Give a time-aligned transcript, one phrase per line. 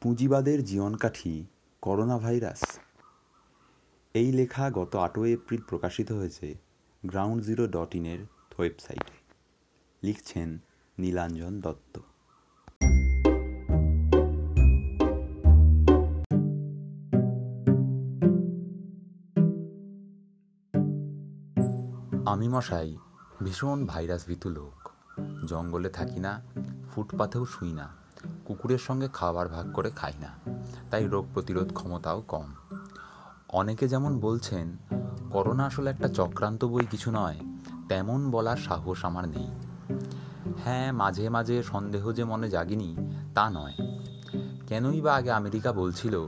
[0.00, 1.46] পুঁজিবাদের জীবনকাঠি
[1.82, 2.78] corona virus
[4.14, 6.58] এই লেখা গত আটই এপ্রিল প্রকাশিত হয়েছে
[7.06, 8.18] গ্রাউন্ড জিরো ডট ইনের
[8.58, 9.34] ওয়েবসাইটে।
[10.02, 10.58] লিখছেন
[10.98, 12.00] নীলাঞ্জন দত্ত।
[22.28, 22.96] আমি মশাই,
[23.44, 24.88] ভীষণ ভাইরাস ভীতু লোক।
[25.46, 26.42] জঙ্গলে থাকি না
[26.90, 27.99] ফুটপাথেও শুই না।
[28.50, 30.54] কুকুরের সঙ্গে খাবার ভাগ করে খাই না।
[30.90, 32.54] তাই রোগ প্রতিরোধ ক্ষমতাও কম।
[33.48, 34.76] অনেকে যেমন বলছেন,
[35.30, 37.40] করোনা আসলে একটা চক্রান্ত বই কিছু নয়,
[37.88, 39.50] তেমন বলার সাহস আমার নেই।
[40.64, 42.96] হ্যাঁ মাঝে মাঝে সন্দেহ যে মনে জাগিনি,
[43.34, 43.72] তা নয়।
[44.66, 46.26] কেনই বা আগে আমেরিকা বলছিল,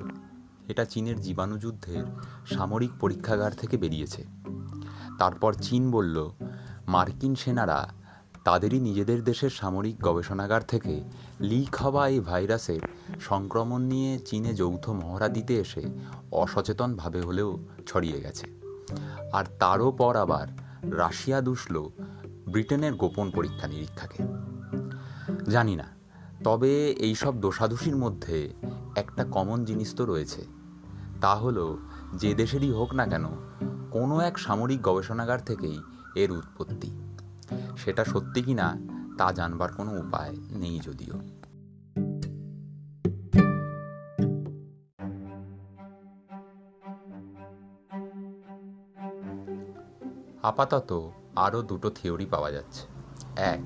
[0.69, 2.05] এটা চীনের জীবাণুযুদ্ধের
[2.47, 4.25] সামরিক পরীক্ষাগার থেকে বেরিয়েছে।
[5.19, 6.31] তারপর চীন বলল,
[6.87, 8.02] মার্কিন সেনারা
[8.45, 11.03] তাদেরই নিজেদের দেশের সামরিক গবেষণাগার থেকে
[11.41, 12.81] লিক হওয়া এই ভাইরাসের
[13.21, 15.83] সংক্রমণ নিয়ে চীনে যৌথ মহড়া দিতে এসে
[16.33, 18.47] অসচেতনভাবে হলেও ছড়িয়ে গেছে।
[19.33, 20.47] আর তারও পর আবার
[20.99, 21.89] রাশিয়া দুষল
[22.49, 24.23] ব্রিটেনের গোপন পরীক্ষা নিরীক্ষাকে।
[25.51, 25.85] জানি না,
[26.45, 28.53] তবে এইসব দোষাদোষির মধ্যে
[28.97, 30.47] একটা কমন জিনিস তো রয়েছে।
[31.21, 31.79] তা হলো,
[32.15, 33.25] যে দেশেরই হোক না কেন,
[33.91, 35.81] কোনো এক সামরিক গবেষণাগার থেকেই
[36.15, 37.12] এর উৎপত্তি।
[37.77, 38.79] সেটা সত্যি কি না,
[39.19, 41.21] তা জানবার কোনো উপায় নেই যদিও।
[50.43, 52.87] আপাতত আরও দুটো থিওরি পাওয়া যাচ্ছে।
[53.37, 53.61] এক,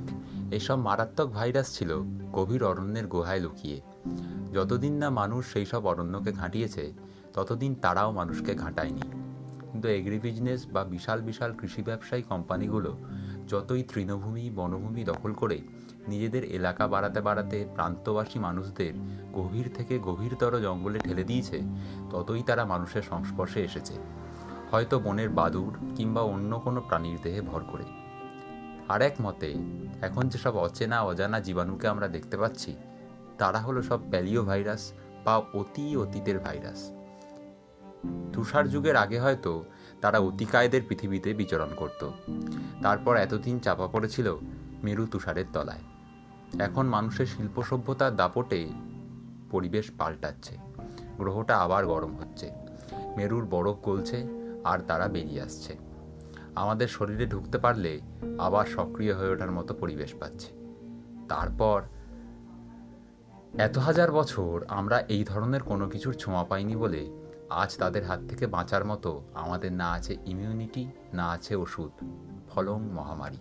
[0.52, 1.96] এসব মারাত্মক ভাইরাস ছিল
[2.32, 3.80] গভীর অরণ্যের গুহায় লুকিয়ে।
[4.52, 6.92] যতদিন না মানুষ সেই সব অরণ্যকে ঘাঁটিয়েছে,
[7.34, 9.00] ততদিন তারাও মানুষকে ঘাঁটায়নি।
[9.70, 12.98] কিন্তু এগ্রি বিজনেস বা বিশাল বিশাল কৃষি ব্যবসায়ী কোম্পানিগুলো
[13.48, 15.60] যতই তৃণভূমি, বনভূমি দখল করে
[16.08, 18.92] নিজেদের এলাকা বাড়াতে বাড়াতে প্রান্তবাসী মানুষদের
[19.32, 21.60] গভীর থেকে গভীরতর জঙ্গলে ঠেলে দিয়েছে,
[22.10, 23.94] ততই তারা মানুষের সংস্পর্শে এসেছে।
[24.70, 27.84] হয়তো বনের বাদুর কিংবা অন্য কোনো প্রাণীর দেহে ভর করে।
[28.88, 29.54] আর এক মতে,
[30.02, 32.76] এখন যেসব অচেনা, অজানা জীবাণুকে আমরা দেখতে পাচ্ছি,
[33.38, 34.92] তারা হলো সব প্যালিও ভাইরাস
[35.24, 36.90] বা অতি অতীতের ভাইরাস।
[38.32, 39.64] তুষার যুগের আগে হয়তো
[40.00, 42.10] তারা অতিকায়দের পৃথিবীতে বিচরণ করত।
[42.82, 44.36] তারপর এতদিন চাপা পড়েছিল
[44.82, 45.82] মেরু তুষারের তলায়।
[46.60, 48.68] এখন মানুষের শিল্প সভ্যতার দাপটে
[49.50, 50.56] পরিবেশ পাল্টাচ্ছে।
[51.16, 52.50] গ্রহটা আবার গরম হচ্ছে।
[53.16, 54.26] মেরুর বরফ গলছে
[54.64, 55.76] আর তারা বেরিয়ে আসছে।
[56.54, 58.00] আমাদের শরীরে ঢুকতে পারলে
[58.38, 60.52] আবার সক্রিয় হয়ে ওঠার মতো পরিবেশ পাচ্ছে।
[61.28, 61.82] তারপর
[63.58, 68.46] এত হাজার বছর আমরা এই ধরনের কোনো কিছুর ছোঁয়া পাইনি বলে আজ তাদের হাত থেকে
[68.46, 71.90] বাঁচার মতো আমাদের না আছে ইমিউনিটি না আছে ওষুধ,
[72.48, 73.36] ফলং মহামারী।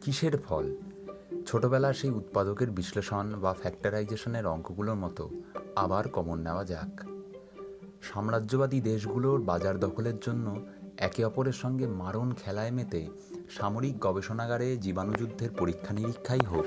[0.00, 0.76] কিসের ফল?
[1.46, 5.30] ছোটবেলার সেই উৎপাদকের বিশ্লেষণ বা ফ্যাক্টরাইজেশনের অঙ্কগুলোর মতো
[5.76, 7.02] আবার কমন নেওয়া যাক।
[8.02, 10.66] সাম্রাজ্যবাদী দেশগুলোর বাজার দখলের জন্য
[10.98, 13.08] একে অপরের সঙ্গে মারণ খেলায় মেতে
[13.50, 16.66] সামরিক গবেষণাগারে জীবাণুযুদ্ধের পরীক্ষা নিরীক্ষাই হোক,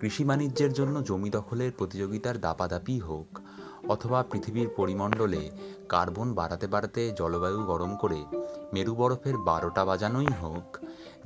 [0.00, 3.28] কৃষি বাণিজ্যের জন্য জমি দখলের প্রতিযোগিতার দাপাদাপি হোক,
[3.88, 5.50] অথবা পৃথিবীর পরিমণ্ডলে
[5.88, 8.24] কার্বন বাড়াতে বাড়াতে জলবায়ু গরম করে
[8.72, 10.66] মেরু বরফের বারোটা বাজানোই হোক,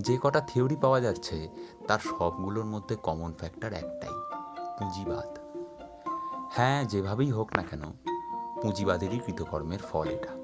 [0.00, 1.48] যে কটা থিওরি পাওয়া যাচ্ছে
[1.88, 4.16] তার সবগুলোর মধ্যে কমন ফ্যাক্টর একটাই,
[4.78, 5.30] পুঁজিবাদ।
[6.50, 7.82] হ্যাঁ যেভাবেই হোক না কেন,
[8.62, 10.44] পুঁজিবাদেরই কৃতকর্মের ফল এটা।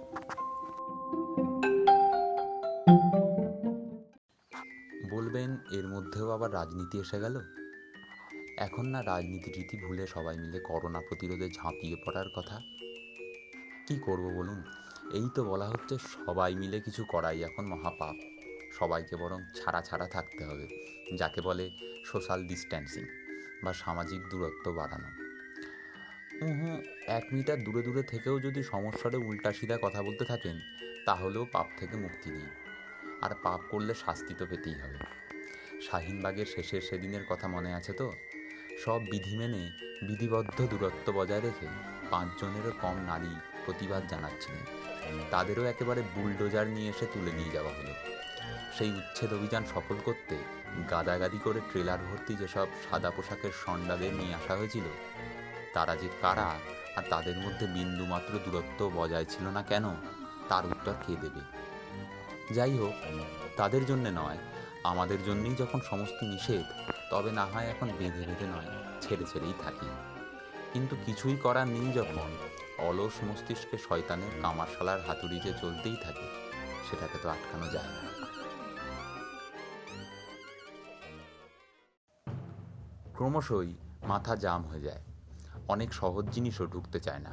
[5.31, 7.37] বলবেন এর মধ্যেও আবার রাজনীতি এসে গেল।
[8.57, 12.57] এখন না রাজনীতি রীতি ভুলে সবাই মিলে করোনা প্রতিরোধে ঝাঁপিয়ে পড়ার কথা।
[13.87, 14.61] কি করব বলুন?
[15.13, 18.17] এই তো বলা হচ্ছে সবাই মিলে কিছু করাই এখন মহাপাপ।
[18.79, 20.67] সবাইকে বরং ছাড়া ছাড়া থাকতে হবে,
[21.17, 21.65] যাকে বলে
[22.05, 23.05] সোশ্যাল ডিস্ট্যান্সিং
[23.65, 25.09] বা সামাজিক দূরত্ব বাড়ানো।
[26.41, 26.79] হুম
[27.19, 30.57] এক মিটার দূরে দূরে থেকেও যদি সমস্যারে উল্টা সিধা কথা বলতে থাকেন,
[31.07, 32.51] তাহলেও পাপ থেকে মুক্তি নেই।
[33.23, 34.99] আর পাপ করলে শাস্তি তো পেতেই হবে।
[35.87, 38.07] শাহিনবাগের শেষের সেদিনের কথা মনে আছে তো?
[38.85, 39.63] সব বিধি মেনে
[40.07, 41.69] বিধিবদ্ধ দূরত্ব বজায় রেখে
[42.11, 43.33] পাঁচজনেরও কম নারী
[43.65, 44.65] প্রতিবাদ জানাচ্ছিলেন।
[45.31, 47.93] তাদেরও একেবারে বুলডোজার নিয়ে এসে তুলে নিয়ে যাওয়া হলো।
[48.77, 50.37] সেই উচ্ছেদ অভিযান সফল করতে
[50.91, 54.87] গাদাগাদি করে ট্রেলার ভর্তি যেসব সাদা পোশাকের সন্ডাদের নিয়ে আসা হয়েছিল,
[55.75, 56.49] তারা যে কারা
[56.97, 59.85] আর তাদের মধ্যে বিন্দুমাত্র দূরত্ব বজায় ছিল না কেন,
[60.49, 61.43] তার উত্তর খেয়ে দেবে?
[62.55, 62.95] যাই হোক,
[63.57, 64.41] তাদের জন্য নয়
[64.85, 66.65] আমাদের জন্যই যখন সমস্ত নিষেধ,
[67.11, 68.67] তবে না হয় এখন বেঁধে বেঁধে নয়,
[69.01, 69.89] ছেড়ে ছেড়েই থাকি।
[70.73, 72.31] কিন্তু কিছুই করার নেই যখন
[72.79, 76.27] অলস মস্তিষ্কে শয়তানের কামারশালার হাতুড়ি যে চলতেই থাকে,
[76.91, 78.01] সেটাকে তো আটকানো যায় না।
[83.15, 83.75] ক্রমশই
[84.07, 85.01] মাথা জাম হয়ে যায়।
[85.69, 87.31] অনেক সহজ জিনিসও ঢুকতে চায় না।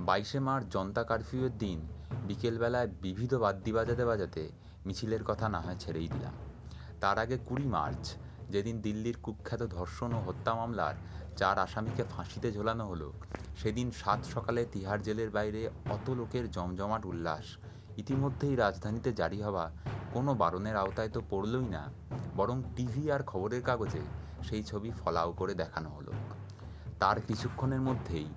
[0.00, 1.86] বাইশে মার্চ জনতা কারফিউয়ের দিন,
[2.24, 4.48] বিকেলবেলায় বিবিধ বাদ্যি বাজাতে বাজাতে
[4.86, 6.53] মিছিলের কথা না হয় ছেড়েই দিলাম।
[7.00, 8.04] তার আগে কুড়ি মার্চ,
[8.50, 10.96] যেদিন দিল্লির কুখ্যাত ধর্ষণ ও হত্যা মামলার
[11.36, 13.08] চার আসামিকে ফাঁসিতে ঝোলানো হলো,
[13.56, 17.46] সেদিন সাত সকালে তিহার জেলের বাইরে অত লোকের জমজমাট উল্লাস,
[17.96, 19.64] ইতিমধ্যেই রাজধানীতে জারি হওয়া
[20.12, 21.82] কোনো বারণের আওতায় তো পড়লই না,
[22.36, 24.02] বরং টিভি আর খবরের কাগজে
[24.42, 26.12] সেই ছবি ফলাও করে দেখানো হলো।
[26.98, 28.28] তার কিছুক্ষণের মধ্যেই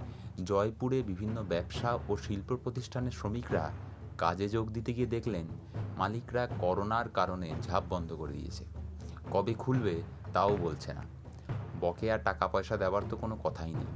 [0.44, 3.64] জয়পুরে বিভিন্ন ব্যবসা ও শিল্প প্রতিষ্ঠানের শ্রমিকরা
[4.18, 5.46] কাজে যোগ দিতে গিয়ে দেখলেন
[5.98, 8.66] মালিকরা করোনার কারণে ঝাঁপ বন্ধ করে দিয়েছে।
[9.32, 10.02] কবে খুলবে
[10.34, 11.02] তাও বলছে না।
[11.82, 13.88] বকেয়া টাকা পয়সা দেওয়ার তো কোনো কথাই নেই।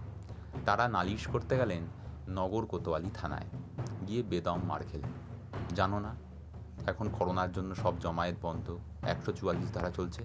[0.66, 1.84] তারা নালিশ করতে গেলেন
[2.30, 3.46] নগর কোতোয়ালি থানায়।
[4.08, 5.10] গিয়ে বেদম মার খেলেন।
[5.76, 6.16] জানো না,
[6.88, 10.24] এখন করোনার জন্য সব জমায়েত বন্ধ, একশো চুয়াল্লিশ ধারা চলছে।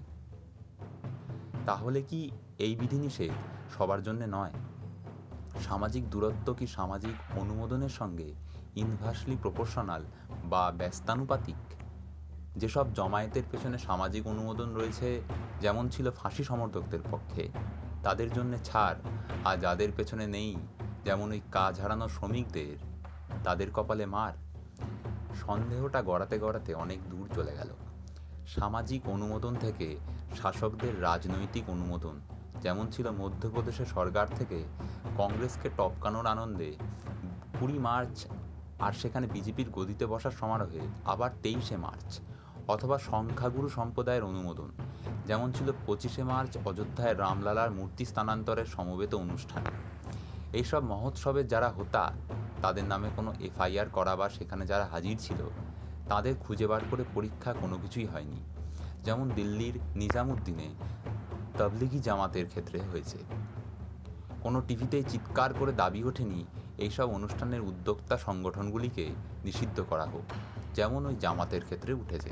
[1.65, 3.31] তাহলে কি এই বিধিনিষেধ
[3.77, 4.51] সবার জন্য নয়?
[5.61, 8.33] সামাজিক দূরত্ব কি সামাজিক অনুমোদনের সঙ্গে
[8.75, 10.03] ইনভার্সলি প্রপোর্শনাল
[10.43, 11.55] বা ব্যস্তানুপাতিক।
[12.55, 15.21] যেসব জমায়েতের পেছনে সামাজিক অনুমোদন রয়েছে,
[15.61, 17.49] যেমন ছিল ফাঁসি সমর্থকদের পক্ষে,
[18.03, 18.95] তাদের জন্য ছাড়।
[19.45, 20.55] আর যাদের পেছনে নেই,
[21.03, 22.77] যেমন ওই কাজ হারানো শ্রমিকদের,
[23.43, 24.33] তাদের কপালে মার।
[25.35, 27.69] সন্দেহটা গড়াতে গড়াতে অনেক দূর চলে গেল।
[28.47, 29.97] সামাজিক অনুমোদন থেকে
[30.41, 32.19] শাসকদের রাজনৈতিক অনুমোদন,
[32.61, 34.63] যেমন ছিল মধ্যপ্রদেশের সরকার থেকে
[35.17, 36.75] কংগ্রেসকে টপকানোর আনন্দে
[37.59, 38.25] কুড়ি মার্চ
[38.79, 42.19] আর সেখানে বিজেপির গদিতে বসার সমারোহে আবার তেইশে মার্চ,
[42.67, 44.69] অথবা সংখ্যাগুরু সম্প্রদায়ের অনুমোদন,
[45.25, 49.63] যেমন ছিল পঁচিশে মার্চ অযোধ্যায় রামলালার মূর্তি স্থানান্তরের সমবেত অনুষ্ঠান।
[50.53, 52.11] এইসব মহোৎসবের যারা হোতা,
[52.61, 55.49] তাদের নামে কোনো এফআইআর করা বা সেখানে যারা হাজির ছিল,
[56.07, 58.39] তাদের খুঁজে বার করে পরীক্ষা কোনো কিছুই হয়নি।
[59.03, 60.69] যেমন দিল্লির নিজামুদ্দিনে
[61.57, 63.17] তবলিগি জামাতের ক্ষেত্রে হয়েছে।
[64.41, 66.45] কোনো টিভিতেই চিৎকার করে দাবি ওঠেনি
[66.77, 69.05] এইসব অনুষ্ঠানের উদ্যোক্তা সংগঠনগুলিকে
[69.43, 70.25] নিষিদ্ধ করা হোক,
[70.75, 72.31] যেমন ওই জামাতের ক্ষেত্রে উঠেছে।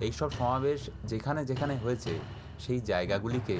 [0.00, 2.12] এইসব সমাবেশ যেখানে যেখানে হয়েছে,
[2.58, 3.56] সেই জায়গাগুলিকে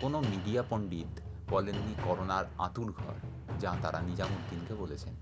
[0.00, 1.12] কোনো মিডিয়া পণ্ডিত
[1.50, 3.14] বলেননি করোনার আতুর ঘর,
[3.60, 5.14] যা তারা নিজামুদ্দিনকে বলেছেন।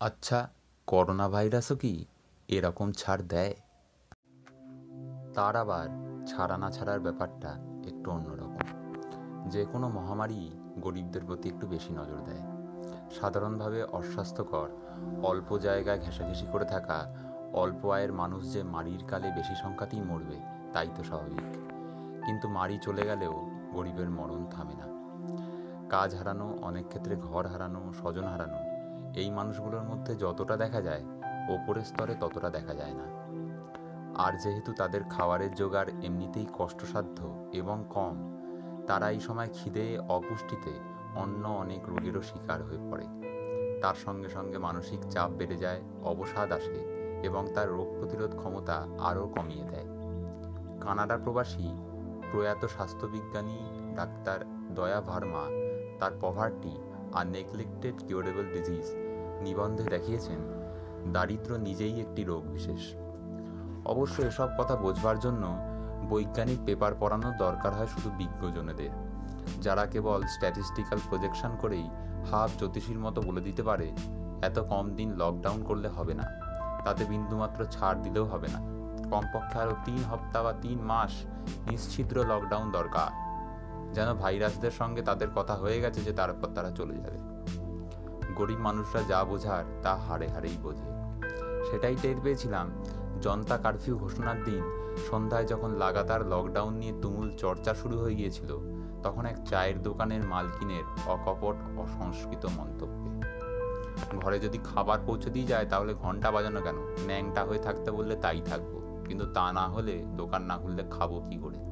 [0.00, 0.38] আচ্ছা
[0.86, 2.04] করোনা ভাইরাসও কি
[2.50, 3.54] এরকম ছাড় দেয়?
[5.34, 5.88] তার আবার
[6.26, 7.48] ছাড়া না ছাড়ার ব্যাপারটা
[7.86, 8.56] একটু অন্যরকম।
[9.48, 12.40] যে কোনো মহামারী গরিবদের প্রতি একটু বেশি নজর দেয়।
[13.10, 14.68] সাধারণভাবে অস্বাস্থ্যকর,
[15.22, 17.14] অল্প জায়গায় ঘেঁষাঘেঁষি করে থাকা,
[17.52, 20.40] অল্প আয়ের মানুষ যে মারির কালে বেশি সংখ্যাতেই মরবে,
[20.72, 21.56] তাই তো স্বাভাবিক।
[22.26, 24.86] কিন্তু মারি চলে গেলেও গরিবের মরণ থামে না।
[25.88, 28.58] কাজ হারানো, অনেক ক্ষেত্রে ঘর হারানো, স্বজন হারানো,
[29.14, 31.04] এই মানুষগুলোর মধ্যে যতটা দেখা যায়
[31.48, 33.06] ওপরের স্তরে ততটা দেখা যায় না।
[34.14, 38.36] আর যেহেতু তাদের খাবারের জোগাড় এমনিতেই কষ্টসাধ্য এবং কম,
[38.86, 40.70] তারা এই সময় খিদে, অপুষ্টিতে
[41.14, 43.06] অন্য অনেক রোগেরও শিকার হয়ে পড়ে।
[43.80, 46.78] তার সঙ্গে সঙ্গে মানসিক চাপ বেড়ে যায়, অবসাদ আসে
[47.22, 49.88] এবং তার রোগ প্রতিরোধ ক্ষমতা আরও কমিয়ে দেয়।
[50.80, 51.68] কানাডা প্রবাসী,
[52.32, 53.58] প্রয়াত স্বাস্থ্যবিজ্ঞানী
[53.94, 54.40] ডাক্তার
[54.74, 55.44] দয়া ভার্মা
[55.98, 56.76] তার পভার্টি
[57.12, 58.84] আর নেগলেক্টেড কিউরেবল ডিজিজ
[59.40, 60.59] নিবন্ধে দেখিয়েছেন
[61.06, 62.82] দারিদ্র নিজেই একটি রোগ বিশেষ।
[63.84, 65.44] অবশ্য এসব কথা বোঝবার জন্য
[66.10, 68.92] বৈজ্ঞানিক পেপার পড়ানোর দরকার হয় শুধু বিজ্ঞজনেদের,
[69.60, 71.86] যারা কেবল স্ট্যাটিস্টিক্যাল প্রজেকশন করেই
[72.30, 73.92] হাফ জ্যোতিষীর মতো বলে দিতে পারে,
[74.42, 76.26] এত কম দিন লকডাউন করলে হবে না।
[76.84, 78.60] তাতে বিন্দুমাত্র ছাড় দিলেও হবে না।
[79.12, 81.12] কমপক্ষে আরও তিন সপ্তাহ বা তিন মাস
[81.70, 83.10] নিশ্ছিদ্র লকডাউন দরকার,
[83.94, 87.20] যেন ভাইরাসদের সঙ্গে তাদের কথা হয়ে গেছে যে তারপর তারা চলে যাবে।
[88.40, 90.88] গরিব মানুষরা যা বোঝার তা হাড়ে হাড়েই বোঝে।
[91.70, 92.70] সেটাই টের পেয়েছিলাম।
[93.20, 98.58] জনতা কারফিউ ঘোষণার দিন, সন্ধ্যায় যখন লাগাতার লকডাউন নিয়ে তুমুল চর্চা শুরু হয়ে গিয়েছিল,
[99.02, 103.10] তখন এক চায়ের দোকানের মালকিনের অকপট অসংস্কৃত মন্তব্যে।
[104.18, 106.76] ঘরে যদি খাবার পৌঁছে দিয়ে যায়, তাহলে ঘণ্টা বাজানো কেন?
[107.06, 111.36] ন্যাংটা হয়ে থাকতে বললে তাই থাকব। কিন্তু তা না হলে দোকান না খুললে খাব কি
[111.36, 111.69] করে?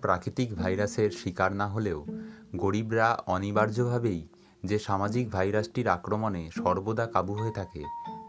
[0.00, 2.06] প্রাকৃতিক ভাইরাসের শিকার না হলেও
[2.56, 4.28] গরিবরা অনিবার্যভাবেই
[4.64, 7.84] যে সামাজিক ভাইরাসটির আক্রমণে সর্বদা কাবু হয়ে থাকে,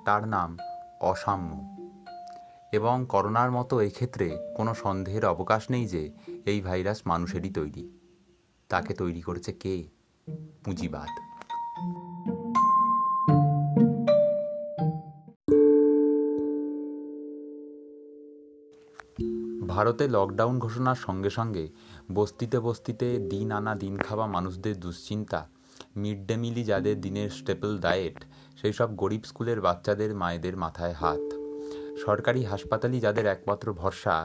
[0.06, 0.58] তার নাম
[1.02, 1.78] অসাম্য।
[2.72, 6.12] এবং করোনার মতো এক্ষেত্রে কোনো সন্দেহের অবকাশ নেই যে
[6.46, 8.00] এই ভাইরাস মানুষেরই তৈরি।
[8.70, 9.84] তাকে তৈরি করেছে কে?
[10.64, 11.10] পুঁজিবাদ।
[19.74, 21.66] ভারতে লকডাউন ঘোষণার সঙ্গে সঙ্গে
[22.18, 25.40] বস্তিতে বস্তিতে দিন আনা দিন খাওয়া মানুষদের দুশ্চিন্তা।
[26.02, 28.18] মিড ডে মিলই যাদের দিনের স্টেপল ডায়েট,
[28.60, 31.24] সেই সব গরিব স্কুলের বাচ্চাদের মায়েদের মাথায় হাত।
[32.06, 34.16] সরকারি হাসপাতালই যাদের একমাত্র ভরসা,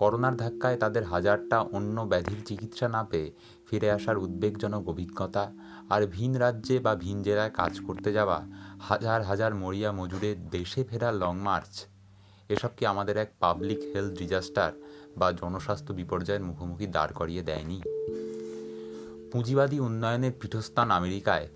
[0.00, 3.28] করোনার ধাক্কায় তাদের হাজারটা অন্য ব্যাধির চিকিৎসা না পেয়ে
[3.66, 5.44] ফিরে আসার উদ্বেগজনক অভিজ্ঞতা
[5.94, 8.38] আর ভিন রাজ্যে বা ভিন জেলায় কাজ করতে যাওয়া
[8.88, 11.74] হাজার হাজার মরিয়া মজুরের দেশে ফেরা লং মার্চ।
[12.54, 14.70] এসব কি আমাদের এক পাবলিক হেলথ ডিজাস্টার?
[15.20, 17.78] বা জনস্বাস্থ্য বিপর্যয়ের মুখোমুখি দাঁড় করিয়ে দেয়নি।
[19.32, 21.46] পুঁজিবাদী উন্নয়নের পীঠস্থান আমেরিকায়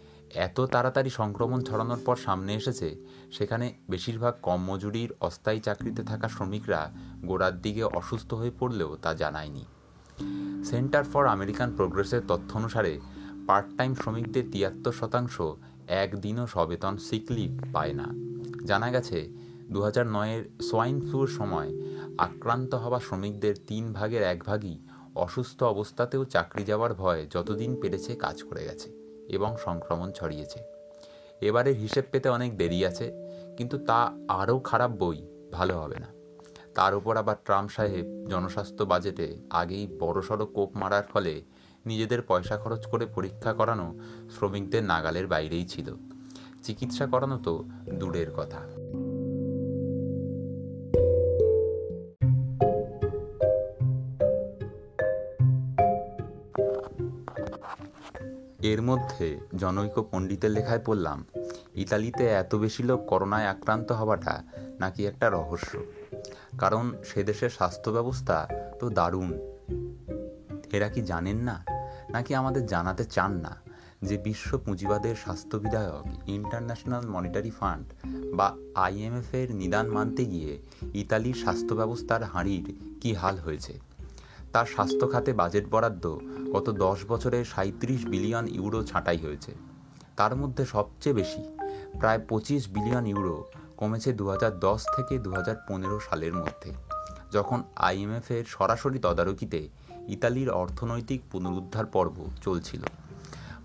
[0.47, 2.89] এত তাড়াতাড়ি সংক্রমণ ছড়ানোর পর সামনে এসেছে,
[3.37, 6.81] সেখানে বেশিরভাগ কম মজুরির অস্থায়ী চাকরিতে থাকা শ্রমিকরা
[7.29, 9.65] গোড়ার দিকে অসুস্থ হয়ে পড়লেও তা জানায়নি।
[10.71, 12.93] সেন্টার ফর আমেরিকান প্রোগ্রেসের তথ্য অনুসারে
[13.47, 15.35] পার্ট টাইম শ্রমিকদের তিয়াত্তর শতাংশ
[16.03, 18.07] একদিনও সবেতন সিক লিভ পায় না।
[18.69, 19.19] জানা গেছে
[19.73, 21.71] দু হাজার নয়ের সোয়াইন ফ্লুর সময়
[22.27, 24.77] আক্রান্ত হওয়া শ্রমিকদের তিন ভাগের এক ভাগই
[25.15, 28.89] অসুস্থ অবস্থাতেও চাকরি যাওয়ার ভয় যতদিন পেরেছে কাজ করে গেছে
[29.29, 30.59] এবং সংক্রমণ ছড়িয়েছে।
[31.41, 33.07] এবারের হিসেব পেতে অনেক দেরি আছে,
[33.57, 35.19] কিন্তু তা আরও খারাপ বই,
[35.53, 36.11] ভালো হবে না।
[36.75, 41.43] তার উপর আবার ট্রাম্প সাহেব জনস্বাস্থ্য বাজেটে আগেই বড়সড় কোপ মারার ফলে
[41.87, 43.87] নিজেদের পয়সা খরচ করে পরীক্ষা করানো
[44.35, 45.89] শ্রমিকদের নাগালের বাইরেই ছিল।
[46.63, 47.53] চিকিৎসা করানো তো
[47.93, 48.61] দূরের কথা।
[58.63, 61.25] এর মধ্যে জনৈক পণ্ডিতের লেখায় পড়লাম,
[61.75, 64.43] ইতালিতে এত বেশি লোক করোনায় আক্রান্ত হওয়াটা
[64.81, 65.79] নাকি একটা রহস্য।
[66.59, 68.49] কারণ সে দেশের স্বাস্থ্য ব্যবস্থা
[68.81, 69.33] তো দারুণ।
[70.73, 71.65] এরা কি জানেন না?
[72.11, 73.61] নাকি আমাদের জানাতে চান না
[74.03, 77.87] যে বিশ্ব পুঁজিবাদের স্বাস্থ্য বিধায়ক ইন্টারন্যাশনাল মনিটারি ফান্ড
[78.35, 80.63] বা আইএমএফ এর নিদান মানতে গিয়ে
[80.95, 83.90] ইতালির স্বাস্থ্য ব্যবস্থার হাঁড়ির কি হাল হয়েছে?
[84.53, 86.05] তার স্বাস্থ্য খাতে বাজেট বরাদ্দ
[86.53, 89.53] গত দশ বছরে সাঁত্রিশ বিলিয়ন ইউরো ছাঁটাই হয়েছে।
[90.17, 91.43] তার মধ্যে সবচেয়ে বেশি,
[91.99, 93.45] প্রায় পঁচিশ বিলিয়ন ইউরো,
[93.77, 96.73] কমেছে দু হাজার দশ থেকে দু হাজার পনেরো সালের মধ্যে,
[97.33, 99.69] যখন আইএমএফের সরাসরি তদারকিতে
[100.09, 102.83] ইতালির অর্থনৈতিক পুনরুদ্ধার পর্ব চলছিল।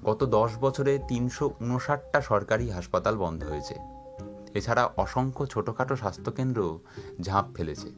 [0.04, 3.76] গত দশ বছরে তিনশো উনষাটটা সরকারি হাসপাতাল বন্ধ হয়েছে।
[4.54, 6.80] এছাড়া অসংখ্য ছোটোখাটো স্বাস্থ্যকেন্দ্র
[7.22, 7.90] ঝাঁপ ফেলেছে।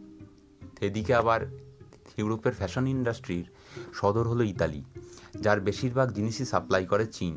[0.82, 1.42] এদিকে আবার
[2.18, 3.52] ইউরোপের ফ্যাশন ইন্ডাস্ট্রির
[3.94, 4.84] সদর হলো ইতালি,
[5.42, 7.34] যার বেশিরভাগ জিনিসই সাপ্লাই করে চীন।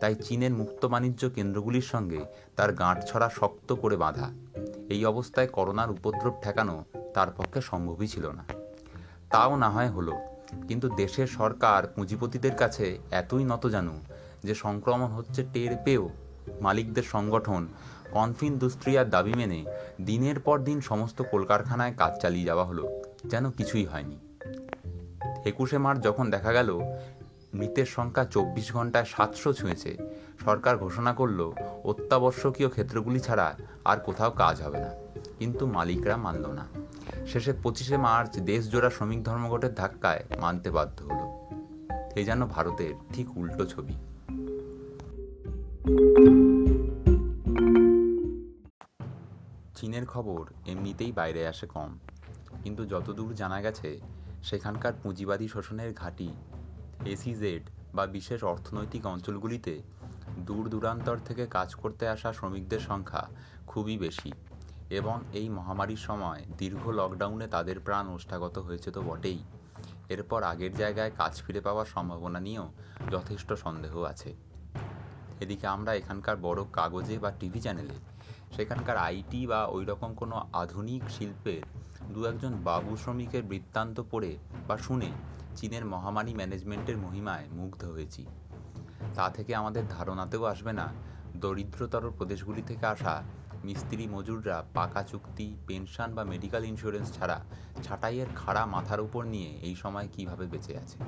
[0.00, 2.20] তাই চীনের মুক্ত বাণিজ্য কেন্দ্রগুলির সঙ্গে
[2.56, 4.30] তার গাঁট ছড়া শক্ত করে বাঁধা।
[4.88, 8.44] এই অবস্থায় করোনার উপদ্রব ঠেকানো তার পক্ষে সম্ভবই ছিল না।
[9.30, 10.12] তাও না হয় হলো,
[10.68, 14.00] কিন্তু দেশের সরকার পুঁজিপতিদের কাছে এতই নত জানু
[14.44, 16.08] যে সংক্রমণ হচ্ছে টের পেয়েও
[16.60, 17.68] মালিকদের সংগঠন
[18.12, 19.64] কনফিন দুস্ত্রিয়ার দাবি মেনে
[20.00, 24.18] দিনের পর দিন সমস্ত কলকারখানায় কাজ চালিয়ে যাওয়া হলো। যেন কিছুই হয়নি।
[25.44, 26.80] একুশে মার্চ যখন দেখা গেল,
[27.54, 29.98] মৃতের সংখ্যা চব্বিশ ঘন্টায় সাতশো ছুঁয়েছে,
[30.44, 31.52] সরকার ঘোষণা করল,
[31.84, 34.90] অত্যাবশ্যকীয় ক্ষেত্রগুলি ছাড়া আর কোথাও কাজ হবে না।
[35.38, 36.66] কিন্তু মালিকরা মানল না।
[37.26, 41.42] শেষে পঁচিশে মার্চ দেশজোড়া শ্রমিক ধর্মঘটের ধাক্কায় মানতে বাধ্য হলো।
[42.14, 43.94] এই যেন ভারতের ঠিক উল্টো ছবি।
[49.76, 51.98] চীনের খবর এমনিতেই বাইরে আসে কম।
[52.62, 53.90] কিন্তু যতদূর জানা গেছে,
[54.44, 56.30] সেখানকার পুঁজিবাদী শোষণের ঘাঁটি
[57.04, 57.62] এসিজেড
[57.94, 59.74] বা বিশেষ অর্থনৈতিক অঞ্চলগুলিতে
[60.38, 63.22] দূর দূরান্তর থেকে কাজ করতে আসা শ্রমিকদের সংখ্যা
[63.66, 64.30] খুবই বেশি
[64.90, 69.40] এবং এই মহামারীর সময় দীর্ঘ লকডাউনে তাদের প্রাণ ওষ্ঠাগত হয়েছে তো বটেই।
[70.08, 72.66] এরপর আগের জায়গায় কাজ ফিরে পাওয়ার সম্ভাবনা নিয়েও
[73.10, 74.30] যথেষ্ট সন্দেহ আছে।
[75.40, 77.96] এদিকে আমরা এখানকার বড় কাগজে বা টিভি চ্যানেলে,
[78.56, 81.62] সেখানকার আইটি বা ওই রকম কোনো আধুনিক শিল্পের
[82.10, 84.36] দু একজন বাবু শ্রমিকের বৃত্তান্ত পড়ে
[84.68, 85.10] বা শুনে
[85.56, 88.26] চীনের মহামারী ম্যানেজমেন্টের মহিমায় মুগ্ধ হয়েছি।
[89.14, 90.86] তা থেকে আমাদের ধারণাতেও আসবে না,
[91.36, 93.22] দরিদ্রতর প্রদেশগুলি থেকে আসা
[93.64, 97.44] মিস্ত্রি মজুররা পাকা চুক্তি, পেনশন বা মেডিকেল ইন্স্যুরেন্স ছাড়া
[97.82, 100.98] ছাঁটাইয়ের খাড়া মাথার উপর নিয়ে এই সময় কীভাবে বেঁচে আছে?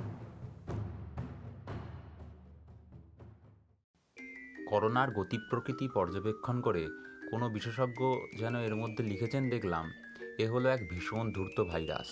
[4.71, 6.89] করোনার গতি প্রকৃতি পর্যবেক্ষণ করে
[7.31, 8.01] কোনো বিশেষজ্ঞ
[8.39, 9.91] যেন এর মধ্যে লিখেছেন, দেখলাম
[10.39, 12.09] এ হলো এক ভীষণ ধূর্ত ভাইরাস।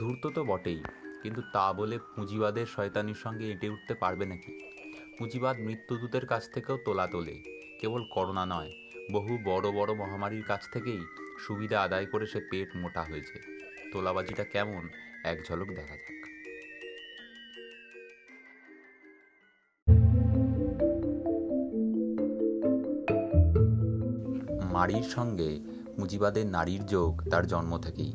[0.00, 0.80] ধূর্ত তো বটেই,
[1.22, 4.52] কিন্তু তা বলে পুঁজিবাদের শয়তানির সঙ্গে এঁটে উঠতে পারবে নাকি?
[5.18, 7.36] পুঁজিবাদ মৃত্যুদূতের কাছ থেকেও তোলা তোলে,
[7.80, 8.70] কেবল করোনা নয়,
[9.12, 11.00] বহু বড় বড় মহামারীর কাছ থেকেই
[11.44, 13.36] সুবিধা আদায় করে সে পেট মোটা হয়েছে।
[13.92, 14.82] তোলাবাজিটা কেমন,
[15.24, 16.14] এক ঝলক দেখা যাক।
[24.74, 25.50] মারির সঙ্গে
[25.96, 28.12] পুঁজিবাদের নারীর যোগ তার জন্ম থেকেই।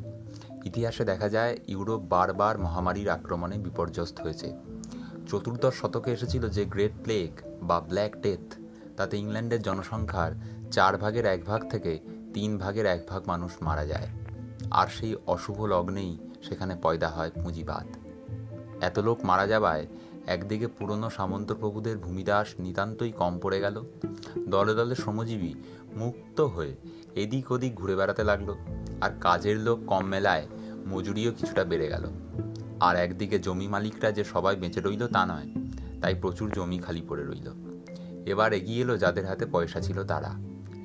[0.64, 4.52] ইতিহাসে দেখা যায়, ইউরোপ বারবার মহামারীর আক্রমণে বিপর্যস্ত হয়েছে।
[5.28, 7.30] চতুর্দশ শতকে এসেছিল যে গ্রেট প্লেগ
[7.62, 8.54] বা ব্ল্যাক ডেথ।
[8.96, 10.32] তাতে ইংল্যান্ডের জনসংখ্যার
[10.70, 11.98] চার ভাগের এক ভাগ থেকে
[12.34, 14.08] তিন ভাগের এক ভাগ মানুষ মারা যায়।
[14.70, 17.86] আর সেই অশুভ লগ্নেই সেখানে পয়দা হয় পুঁজিবাদ
[18.82, 19.86] এত লোক মারা যাওয়ায়
[20.26, 23.84] একদিকে পুরনো সামন্ত প্রভুদের ভূমিদাস নিতান্তই কম পড়ে গেল।
[24.48, 25.54] দলে দলে শ্রমজীবী
[25.96, 26.76] মুক্ত হয়ে
[27.14, 28.54] এদিক ওদিক ঘুরে বেড়াতে লাগল।
[29.00, 30.46] আর কাজের লোক কম মেলায়
[30.86, 32.06] মজুরিও কিছুটা বেড়ে গেল।
[32.80, 35.50] আর একদিকে জমি মালিকরা যে সবাই বেঁচে রইল তা নয়,
[36.00, 37.52] তাই প্রচুর জমি খালি পড়ে রইল।
[38.26, 40.34] এবার এগিয়ে এলো যাদের হাতে পয়সা ছিল তারা।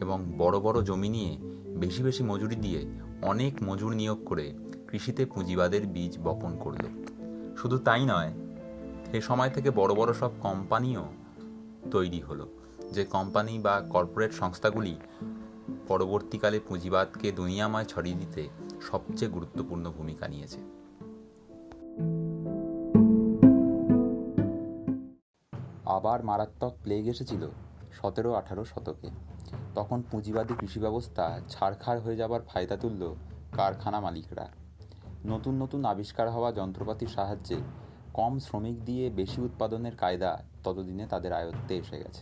[0.02, 1.38] এবং বড় বড় জমি নিয়ে
[1.78, 2.86] বেশি বেশি মজুরি দিয়ে
[3.22, 4.54] অনেক মজুর নিয়োগ করে
[4.88, 7.06] কৃষিতে পুঁজিবাদের বীজ বপন করল।
[7.58, 8.34] শুধু তাই নয়
[9.12, 11.06] সে সময় থেকে বড় বড় সব কোম্পানিও
[11.92, 12.48] তৈরি হলো।
[12.92, 14.96] যে কোম্পানি বা কর্পোরেট সংস্থাগুলি
[15.88, 18.50] পরবর্তীকালে পুঁজিবাদকে দুনিয়াময় ছড়িয়ে দিতে
[18.82, 20.60] সবচেয়ে গুরুত্বপূর্ণ ভূমিকা নিয়েছে।
[25.86, 27.50] আবার মারাত্মক প্লেগ এসেছিল
[27.92, 29.10] সতেরো আঠারো শতকে।
[29.76, 33.16] তখন পুঁজিবাদী কৃষি ব্যবস্থা ছাড়খাড় হয়ে যাবার ফায়দা তুলল
[33.52, 34.48] কারখানা মালিকরা।
[35.26, 37.58] নতুন নতুন আবিষ্কার হওয়া যন্ত্রপাতির সাহায্যে
[38.14, 42.22] কম শ্রমিক দিয়ে বেশি উৎপাদনের কায়দা ততদিনে তাদের আয়ত্তে এসে গেছে।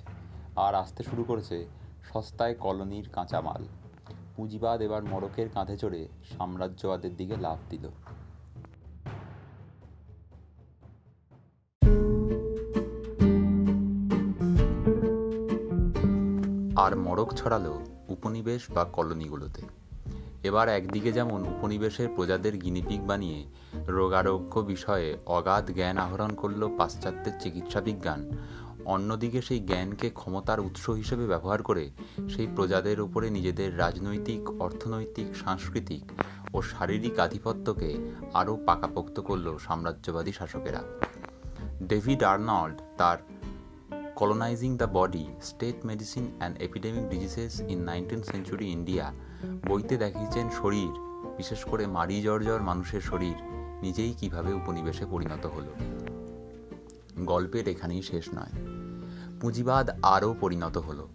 [0.56, 1.66] আর আসতে শুরু করেছে
[2.12, 3.66] সস্তায় কলোনির কাঁচামাল।
[4.36, 6.08] পুঁজিবাদ এবার মরকের কাঁধে চড়ে
[6.38, 7.90] সাম্রাজ্যবাদের দিকে লাভ দিল।
[16.76, 19.62] আর মরক ছড়ালো উপনিবেশ বা কলোনিগুলোতে।
[20.44, 23.46] এবার একদিকে যেমন উপনিবেশের প্রজাদের গিনিপিক বানিয়ে
[23.88, 28.32] রোগারোগ্য বিষয়ে অগাধ জ্ঞান আহরণ করল পাশ্চাত্যের চিকিৎসা বিজ্ঞান
[28.86, 31.92] অন্যদিকে সেই জ্ঞানকে ক্ষমতার উৎস হিসেবে ব্যবহার করে
[32.30, 36.12] সেই প্রজাদের উপরে নিজেদের রাজনৈতিক, অর্থনৈতিক, সাংস্কৃতিক
[36.54, 37.98] ও শারীরিক আধিপত্যকে
[38.34, 40.84] আরও পাকাপোক্ত করল সাম্রাজ্যবাদী শাসকেরা।
[41.84, 43.18] ডেভিড আর্নল্ড তার
[44.16, 49.14] colonizing the body, state medicine and epidemic diseases in nineteen century India
[49.68, 50.92] বইতে দেখিয়েছেন শরীর,
[51.38, 53.36] বিশেষ করে মারি জর্জর মানুষের শরীর,
[53.82, 55.72] নিজেই কীভাবে উপনিবেশে পরিণত হলো।
[57.26, 58.73] গল্পের এখানেই শেষ নয়।
[59.44, 61.10] পুঁজিবাদ আরও পরিণত হলো।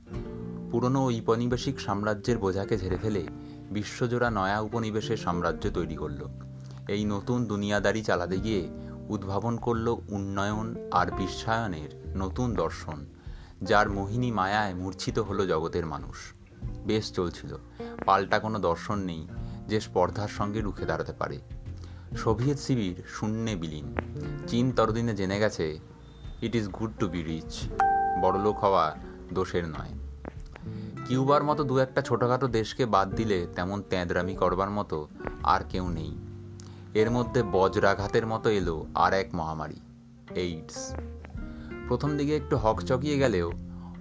[0.71, 3.27] পুরনো ঔপনিবেশিক সাম্রাজ্যের বোঝাকে ঝেড়ে ফেলে
[3.71, 6.27] বিশ্বজোড়া নয়া উপনিবেশের সাম্রাজ্য তৈরি করল।
[6.89, 8.69] এই নতুন দুনিয়াদারি চালাতে গিয়ে
[9.09, 13.07] উদ্ভাবন করল উন্নয়ন আর বিশ্বায়নের নতুন দর্শন,
[13.63, 16.17] যার মোহিনী মায়ায় মূর্ছিত হলো জগতের মানুষ।
[16.87, 17.57] বেশ চলছিল,
[18.05, 19.29] পাল্টা কোনো দর্শন নেই
[19.69, 21.39] যে স্পর্ধার সঙ্গে রুখে দাঁড়াতে পারে।
[22.17, 23.97] সোভিয়েত শিবির শূন্যে বিলীন,
[24.47, 25.79] চীন তরদিনে জেনে গেছে
[26.43, 27.69] it is good to be rich
[28.21, 28.97] বড়লোক হওয়া
[29.33, 29.93] দোষের নয়।
[31.07, 35.09] কিউবার মতো দু একটা ছোটোখাটো দেশকে বাদ দিলে তেমন তেঁদরামি করবার মতো
[35.43, 36.19] আর কেউ নেই।
[36.95, 39.81] এর মধ্যে বজ্রাঘাতের মতো এলো আর এক মহামারী,
[40.35, 40.95] এইডস।
[41.89, 43.53] প্রথম দিকে একটু হকচকিয়ে গেলেও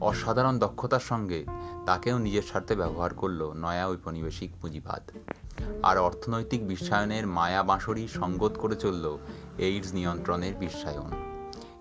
[0.01, 1.45] অসাধারণ দক্ষতার সঙ্গে
[1.85, 5.11] তাকেও নিজের স্বার্থে ব্যবহার করল নয়া ঔপনিবেশিক পুঁজিবাদ।
[5.83, 9.17] আর অর্থনৈতিক বিশ্বায়নের মায়া বাঁশরি সঙ্গত করে চলল
[9.57, 11.11] এইডস নিয়ন্ত্রণের বিশ্বায়ন।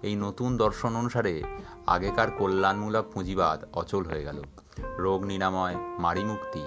[0.02, 1.42] এই নতুন দর্শন অনুসারে
[1.86, 4.42] আগেকার কল্যাণমূলক পুঁজিবাদ অচল হয়ে গেল।
[4.78, 6.62] রোগ নিরাময় মারি মুক্তি,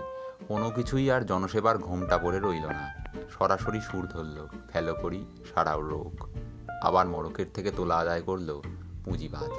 [0.48, 2.94] কোনো কিছুই আর জনসেবার ঘোমটা পড়ে রইল না।
[3.30, 6.30] সরাসরি সুর ধরল, ফেলো করি, সারাও রোগ।
[6.84, 8.62] আবার মরকের থেকে তোলা আদায় করল
[9.06, 9.52] পুঁজিবাদ।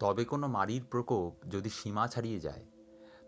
[0.00, 2.64] তবে কোনো মারির প্রকোপ যদি সীমা ছাড়িয়ে যায়,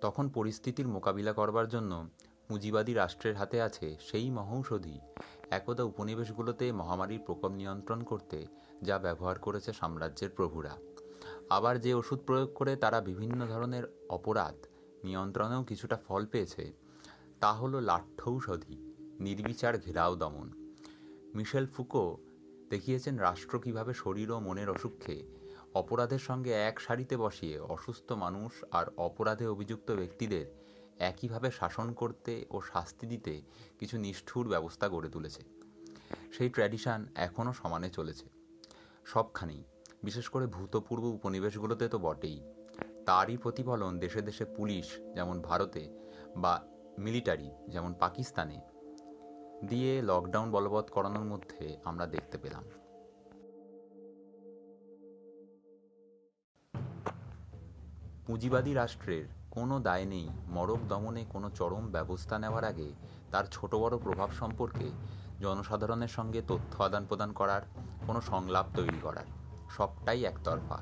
[0.00, 2.08] তখন পরিস্থিতির মোকাবিলা করবার জন্য
[2.48, 5.00] পুঁজিবাদী রাষ্ট্রের হাতে আছে সেই মহৌষধি
[5.50, 8.46] একদা উপনিবেশগুলোতে মহামারীর প্রকোপ নিয়ন্ত্রণ করতে
[8.82, 10.76] যা ব্যবহার করেছে সাম্রাজ্যের প্রভুরা।
[11.50, 14.54] আবার যে ওষুধ প্রয়োগ করে তারা বিভিন্ন ধরনের অপরাধ
[15.04, 16.72] নিয়ন্ত্রণেও কিছুটা ফল পেয়েছে,
[17.40, 20.52] তা হলো লাঠ্যৌষধি নির্বিচার ঘেরাও দমন।
[21.34, 22.16] মিশেল ফুকো
[22.70, 25.22] দেখিয়েছেন রাষ্ট্র কীভাবে শরীর ও মনের অসুখে
[25.74, 30.63] অপরাধের সঙ্গে এক সারিতে বসিয়ে অসুস্থ মানুষ আর অপরাধে অভিযুক্ত ব্যক্তিদের
[30.98, 33.42] একইভাবে শাসন করতে ও শাস্তি দিতে
[33.78, 35.42] কিছু নিষ্ঠুর ব্যবস্থা গড়ে তুলেছে।
[36.32, 38.28] সেই ট্র্যাডিশন এখনও সমানে চলেছে।
[39.04, 39.64] সবখানেই,
[40.02, 42.40] বিশেষ করে ভূতপূর্ব উপনিবেশগুলোতে তো বটেই।
[43.06, 45.88] তারই প্রতিফলন দেশে দেশে পুলিশ যেমন ভারতে
[46.36, 46.62] বা
[46.98, 48.60] মিলিটারি যেমন পাকিস্তানে
[49.68, 52.64] দিয়ে লকডাউন বলবৎ করানোর মধ্যে আমরা দেখতে পেলাম।
[58.26, 59.24] পুঁজিবাদী রাষ্ট্রের
[59.54, 62.92] কোনো দায় নেই। মরক দমনে কোনো চরম ব্যবস্থা নেওয়ার আগে
[63.30, 64.86] তার ছোট বড় প্রভাব সম্পর্কে
[65.40, 67.62] জনসাধারণের সঙ্গে তথ্য আদান প্রদান করার,
[68.06, 69.26] কোনো সংলাপ তৈরি করার,
[69.76, 70.78] সবটাই একতরফা।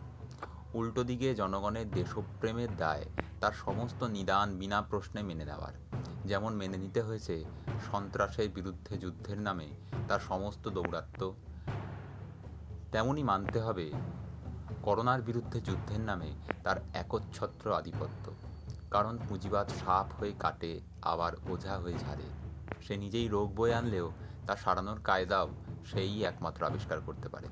[0.74, 3.04] উল্টো দিকে জনগণের দেশপ্রেমের দায়
[3.40, 5.72] তার সমস্ত নিদান বিনা প্রশ্নে মেনে নেওয়ার।
[6.24, 7.44] যেমন মেনে নিতে হয়েছে
[7.92, 9.68] সন্ত্রাসের বিরুদ্ধে যুদ্ধের নামে
[10.08, 11.32] তার সমস্ত দৌরাত্ম
[12.92, 13.92] তেমনই মানতে হবে
[14.82, 16.30] করোনার বিরুদ্ধে যুদ্ধের নামে
[16.64, 18.24] তার একচ্ছত্র আধিপত্য।
[18.92, 22.22] কারণ পুঁজিবাদ সাপ হয়ে কাটে, আবার ওঝা হয়ে ঝাড়ে।
[22.82, 24.12] সে নিজেই রোগ বয়ে আনলেও
[24.46, 25.48] তা সারানোর কায়দাও
[25.84, 27.46] সেই একমাত্র আবিষ্কার করতে পারে।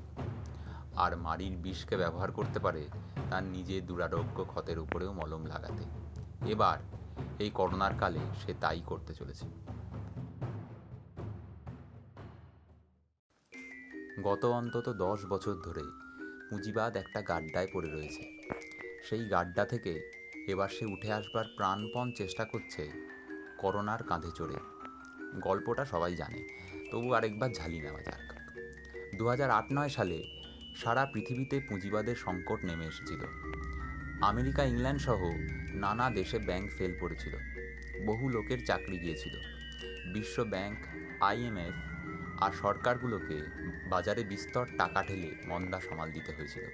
[0.95, 2.87] আর মারির বিষকে ব্যবহার করতে পারে
[3.29, 5.83] তার নিজের দুরারোগ্য ক্ষতের উপরেও মলম লাগাতে।
[6.51, 6.77] এবার
[7.39, 9.45] এই করোনার কালে সে তাই করতে চলেছে।
[14.23, 15.83] গত অন্তত দশ বছর ধরে
[16.49, 18.23] পুঁজিবাদ একটা গাড্ডায় পড়ে রয়েছে।
[19.03, 20.20] সেই গাড্ডা থেকে
[20.51, 22.83] এবার সে উঠে আসবার প্রাণপণ চেষ্টা করছে
[23.57, 24.57] করোনার কাঁধে চড়ে।
[25.39, 26.41] গল্পটা সবাই জানে,
[26.91, 28.25] তবু আরেকবার ঝালি নেওয়া যাক।
[29.15, 30.17] দু আট নয় সালে
[30.75, 33.21] সারা পৃথিবীতে পুঁজিবাদের সংকট নেমে এসেছিল।
[34.21, 35.21] আমেরিকা, ইংল্যান্ড সহ
[35.75, 37.35] নানা দেশে ব্যাংক ফেল করেছিল
[38.05, 39.35] বহু লোকের চাকরি গিয়েছিল।
[40.13, 40.77] বিশ্ব ব্যাংক
[41.21, 41.75] আইএমএফ
[42.43, 43.37] আর সরকারগুলোকে
[43.89, 46.65] বাজারে বিস্তর টাকা ঢেলে মন্দা সামাল দিতে হয়েছিল।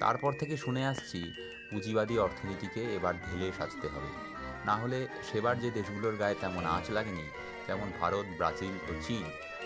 [0.00, 1.20] তারপর থেকে শুনে আসছি
[1.70, 4.26] পুঁজিবাদী অর্থনীতিকে এবার ঢেলে সাজতে হবে।
[4.64, 7.28] না হলে সেবার যে দেশগুলোর গায়ে তেমন আঁচ লাগেনি,
[7.66, 9.24] যেমন ভারত, ব্রাজিল ও চীন,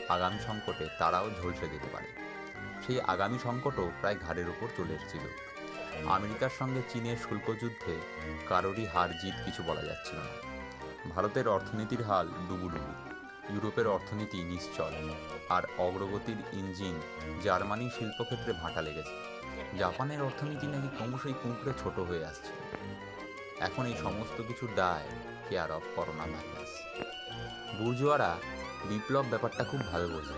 [0.08, 2.06] আগামী সংকটে তারাও ঝলসে যেতে পারে।
[2.86, 5.20] সেই আগামী সংকটও প্রায় ঘাড়ের ওপর চলে এসেছিল।
[6.06, 7.96] আমেরিকার সঙ্গে চীনের শুল্ক যুদ্ধে
[8.48, 10.50] কারোরই হার জিত কিছু বলা যাচ্ছিল না।
[11.14, 12.92] ভারতের অর্থনীতির হাল ডুবুডুবু।
[13.54, 14.92] ইউরোপের অর্থনীতি নিশ্চল।
[15.48, 17.00] আর অগ্রগতির ইঞ্জিন
[17.42, 19.39] জার্মানি শিল্পক্ষেত্রে ভাটা লেগেছে।
[19.78, 22.52] জাপানের অর্থনীতি নাকি ক্রমশই কুঁকড়ে ছোট হয়ে আসছে।
[23.60, 25.06] এখন এই সমস্ত কিছু দায়
[25.48, 26.70] কেয়ার অফ করোনা ভাইরাস
[27.78, 28.36] বুর্জোয়ারা
[28.84, 30.34] বিপ্লব ব্যাপারটা খুব ভালো বোঝে।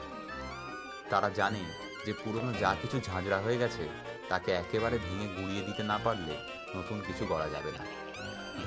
[1.10, 1.64] তারা জানে
[2.06, 3.88] যে পুরনো যা কিছু ঝাঁঝরা হয়ে গেছে,
[4.28, 6.36] তাকে একেবারে ভেঙে গুঁড়িয়ে দিতে না পারলে
[6.76, 7.84] নতুন কিছু করা যাবে না।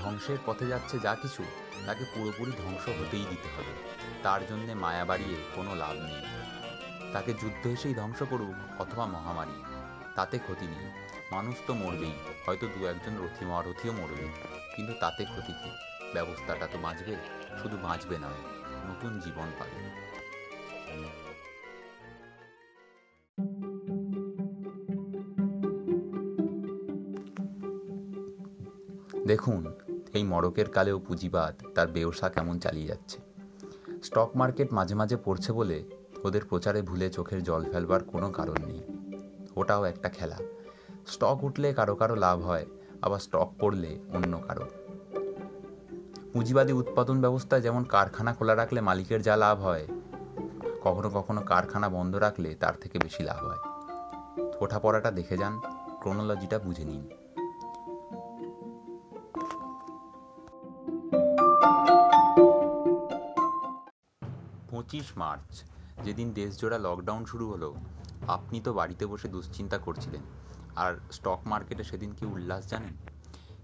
[0.02, 1.44] ধ্বংসের পথে যাচ্ছে যা কিছু,
[1.86, 3.74] তাকে পুরোপুরি ধ্বংস হতেই দিতে হবে।
[4.24, 6.26] তার জন্যে মায়া বাড়িয়ে কোনো লাভ নেই।
[7.14, 9.75] তাকে যুদ্ধ এসেই ধ্বংস করুক অথবা মহামারী।
[10.16, 10.86] তাতে ক্ষতি নেই।
[11.32, 12.12] মানুষ তো মরবেই,
[12.46, 14.28] হয়তো দু একজন রথি মহারথীও মরবে
[14.76, 15.70] কিন্তু তাতে ক্ষতি কী?
[16.14, 17.16] ব্যবস্থাটা তো বাঁচবে,
[17.62, 18.42] শুধু বাঁচবে নয়,
[18.90, 19.80] নতুন জীবন পাবে।
[29.28, 29.74] দেখুন,
[30.14, 33.18] এই মড়কের কালেও পুঁজিবাদ, তার ব্যবসা কেমন চালিয়ে যাচ্ছে।
[34.04, 35.84] স্টক মার্কেট মাঝে মাঝে পড়ছে বলে
[36.24, 38.95] ওদের প্রচারে ভুলে চোখের জল ফেলবার কোনো কারণ নেই।
[39.56, 40.38] ওটাও একটা খেলা।
[41.08, 42.66] স্টক উঠলে কারও কারও লাভ হয়,
[43.02, 44.68] আবার স্টক পড়লে অন্য কারও।
[46.34, 49.86] পুঁজিবাদী উৎপাদন ব্যবস্থায় যেমন কারখানা খোলা রাখলে মালিকের যা লাভ হয়,
[50.84, 53.62] কখনো কখনো কারখানা বন্ধ রাখলে তার থেকে বেশি লাভ হয়।
[54.60, 55.54] ওঠা পড়াটা দেখে যান
[56.02, 57.04] ক্রোনোলজিটা বুঝে নিন।
[64.72, 65.52] পঁচিশ মার্চ,
[66.06, 67.70] যেদিন দেশজোড়া লকডাউন শুরু হলো
[68.28, 70.22] আপনি তো বাড়িতে বসে দুশ্চিন্তা করছিলেন।
[70.76, 72.98] আর স্টক মার্কেটে সেদিন কি উল্লাস জানেন?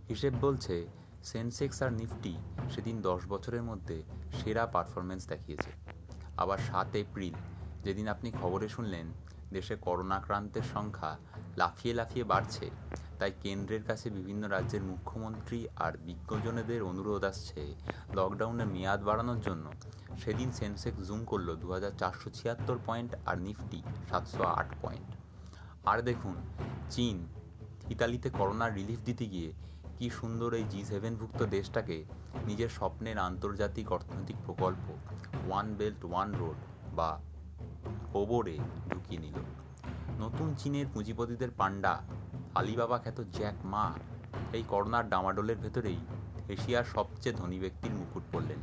[0.09, 0.87] হিসেব বলছে
[1.23, 2.37] সেন্সেক্স আর নিফটি
[2.69, 5.71] সেদিন দশ বছরের মধ্যে সেরা পারফরমেন্স দেখিয়েছে।
[6.37, 7.33] আবার সাত এপ্রিল,
[7.83, 9.11] যেদিন আপনি খবরে শুনলেন,
[9.53, 11.17] দেশে করোনাক্রান্তের সংখ্যা
[11.57, 12.69] লাফিয়ে লাফিয়ে বাড়ছে।
[13.21, 17.61] তাই কেন্দ্রের কাছে বিভিন্ন রাজ্যের মুখ্যমন্ত্রী আর বিজ্ঞজনেদের অনুরোধ আসছে
[18.13, 19.65] লকডাউনের মেয়াদ বাড়ানোর জন্য।
[20.21, 25.09] সেদিন সেন্সেক্স জুম করল দু হাজার চারশো ছিয়াত্তর পয়েন্ট আর নিফটি সাতশো আট পয়েন্ট।
[25.85, 26.35] আর দেখুন,
[26.89, 27.27] চীন,
[27.89, 29.49] ইতালিতে করোনার রিলিফ দিতে গিয়ে
[29.97, 32.05] কি সুন্দর এই জি সেভেনভুক্ত দেশটাকে
[32.45, 34.85] নিজের স্বপ্নের আন্তর্জাতিক অর্থনৈতিক প্রকল্প
[35.47, 36.59] ওয়ান বেল্ট, ওয়ান রোড
[36.95, 37.09] বা
[38.13, 38.57] ওবরে
[38.89, 39.37] ঢুকিয়ে নিল।
[40.19, 41.93] নতুন চীনের পুঁজিপতিদের পান্ডা
[42.55, 43.85] আলিবাবা খ্যাত জ্যাক মা,
[44.53, 45.99] এই করোনার ডামাডোলের ভেতরেই
[46.47, 48.61] এশিয়ার সবচেয়ে ধনী ব্যক্তির মুকুট পড়লেন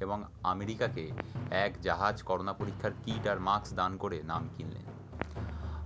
[0.00, 1.04] এবং আমেরিকাকে
[1.50, 4.86] এক জাহাজ করোনা পরীক্ষার কিট আর মাস্ক দান করে নাম কিনলেন।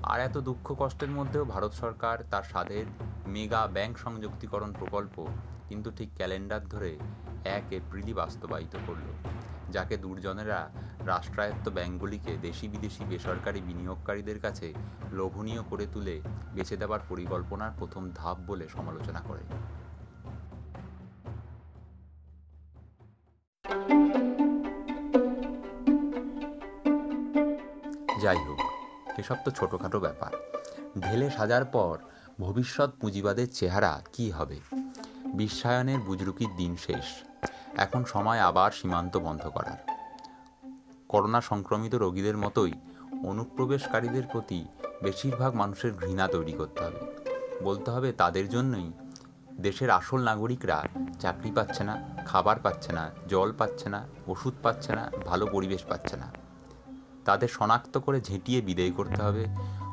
[0.03, 2.87] আর এত দুঃখ কষ্টের মধ্যেও ভারত সরকার তার স্বাদের
[3.27, 5.17] মেগা ব্যাংক সংযুক্তিকরণ প্রকল্প
[5.69, 6.91] কিন্তু ঠিক ক্যালেন্ডার ধরে
[7.45, 9.07] এক এপ্রিলই বাস্তবায়িত করল।
[9.73, 10.71] যাকে দুর্জনেরা
[11.07, 14.75] রাষ্ট্রায়ত্ত ব্যাঙ্কগুলিকে দেশি বিদেশি বেসরকারি বিনিয়োগকারীদের কাছে
[15.13, 16.21] লোভনীয় করে তুলে
[16.55, 19.45] বেছে দেওয়ার পরিকল্পনার প্রথম ধাপ বলে সমালোচনা করে।
[28.23, 28.61] যাই হোক,
[29.19, 30.33] এসব তো ছোটোখাটো ব্যাপার।
[31.01, 31.99] ঢেলে সাজার পর
[32.41, 34.59] ভবিষ্যৎ পুঁজিবাদের চেহারা কি হবে?
[35.35, 37.32] বিশ্বায়নের বুজরুকির দিন শেষ।
[37.77, 39.93] এখন সময় আবার সীমান্ত বন্ধ করার।
[41.09, 42.73] করোনা সংক্রমিত রোগীদের মতোই
[43.25, 44.65] অনুপ্রবেশকারীদের প্রতি
[45.03, 47.01] বেশিরভাগ মানুষের ঘৃণা তৈরি করতে হবে।
[47.63, 48.93] বলতে হবে তাদের জন্যই
[49.61, 50.85] দেশের আসল নাগরিকরা
[51.21, 56.17] চাকরি পাচ্ছে না, খাবার পাচ্ছে না, জল পাচ্ছে না, ওষুধ পাচ্ছে না, ভালো পরিবেশ পাচ্ছে
[56.17, 56.33] না।
[57.25, 59.47] তাদের শনাক্ত করে ঝেঁটিয়ে বিদায় করতে হবে,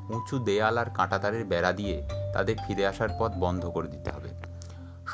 [0.09, 4.18] উঁচু দেয়াল আর কাঁটাতারের বেড়া দিয়ে তাদের ফিরে আসার পথ বন্ধ করে দিতে হবে।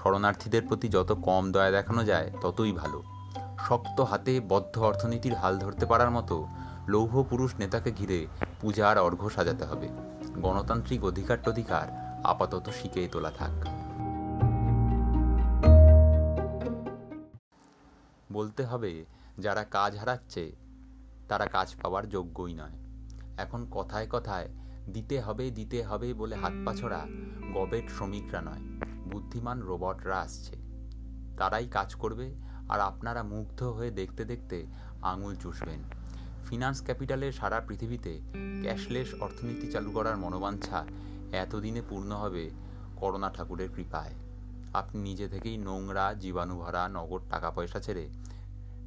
[0.05, 3.03] শরণার্থীদের প্রতি যত কম দয়া দেখানো যায়, ততই ভালো।
[3.59, 6.47] শক্ত হাতে বদ্ধ অর্থনীতির হাল ধরতে পারার মতো
[6.87, 8.27] লৌহ পুরুষ নেতাকে ঘিরে
[8.61, 9.89] পূজা আর অর্ঘ্য সাজাতে হবে।
[10.41, 13.65] গণতান্ত্রিক অধিকার টধিকার আপাতত শিখেই তোলা থাক।
[18.31, 19.05] বলতে হবে,
[19.39, 20.55] যারা কাজ হারাচ্ছে,
[21.27, 22.75] তারা কাজ পাওয়ার যোগ্যই নয়।
[23.37, 24.47] এখন কথায় কথায়,
[24.93, 27.05] দিতে হবে দিতে হবে বলে হাত পাছড়া
[27.53, 30.55] গবেট শ্রমিকরা নয়। বুদ্ধিমান রোবটরা আসছে।
[31.37, 32.35] তারাই কাজ করবে
[32.69, 34.65] আর আপনারা মুগ্ধ হয়ে দেখতে দেখতে
[35.01, 35.79] আঙুল চুষবেন।
[36.45, 38.21] ফিনান্স ক্যাপিটালের সারা পৃথিবীতে
[38.61, 40.85] ক্যাশলেস অর্থনীতি চালু করার মনোবাঞ্ছা
[41.31, 42.49] এতদিনে পূর্ণ হবে
[42.95, 44.13] করোনা ঠাকুরের কৃপায়।
[44.73, 48.09] আপনি নিজে থেকেই নোংরা, জীবাণুভরা, নগদ টাকা পয়সা ছেড়ে